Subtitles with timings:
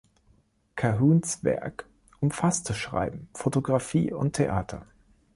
[0.75, 1.85] Cahuns Werk
[2.21, 4.87] umfasste Schreiben, Fotografie und Theater.